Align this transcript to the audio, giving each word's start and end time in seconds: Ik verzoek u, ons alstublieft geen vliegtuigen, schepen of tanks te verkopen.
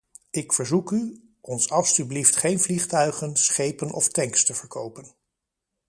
Ik 0.31 0.53
verzoek 0.53 0.91
u, 0.91 1.21
ons 1.41 1.69
alstublieft 1.69 2.35
geen 2.35 2.59
vliegtuigen, 2.59 3.35
schepen 3.35 3.91
of 3.93 4.09
tanks 4.09 4.45
te 4.45 4.53
verkopen. 4.53 5.13